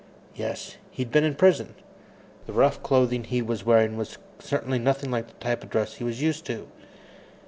[0.33, 1.75] Yes, he'd been in prison.
[2.47, 6.03] The rough clothing he was wearing was certainly nothing like the type of dress he
[6.03, 6.65] was used to.